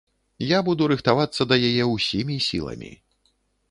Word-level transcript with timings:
Я 0.51 0.59
буду 0.69 0.87
рыхтавацца 0.93 1.49
да 1.53 1.61
яе 1.69 1.85
ўсімі 1.95 2.43
сіламі. 2.51 2.91